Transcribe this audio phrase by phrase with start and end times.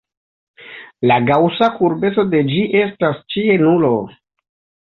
[1.11, 3.93] La gaŭsa kurbeco de ĝi estas ĉie nulo.